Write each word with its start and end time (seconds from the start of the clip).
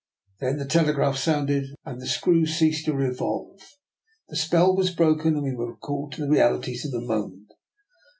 Then 0.39 0.57
the 0.57 0.65
telegraph 0.65 1.15
sounded, 1.17 1.75
and 1.85 2.01
the 2.01 2.07
screw 2.07 2.47
ceased 2.47 2.85
to 2.85 2.93
revolve. 2.95 3.61
The 4.29 4.35
spell 4.35 4.75
was 4.75 4.89
broken, 4.95 5.35
and 5.35 5.43
we 5.43 5.53
were 5.53 5.73
recalled 5.73 6.13
to 6.13 6.21
the 6.21 6.31
realities 6.31 6.83
of 6.83 6.91
the 6.91 7.01
moment. 7.05 7.51